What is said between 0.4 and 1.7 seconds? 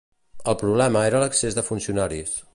El problema era l'excés de